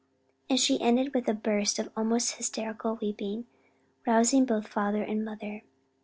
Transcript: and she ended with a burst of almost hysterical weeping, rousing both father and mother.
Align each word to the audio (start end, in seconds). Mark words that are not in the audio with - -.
and 0.49 0.59
she 0.59 0.81
ended 0.81 1.13
with 1.13 1.27
a 1.27 1.33
burst 1.35 1.77
of 1.77 1.91
almost 1.95 2.37
hysterical 2.37 2.97
weeping, 3.03 3.45
rousing 4.07 4.45
both 4.45 4.65
father 4.67 5.03
and 5.03 5.23
mother. 5.23 5.61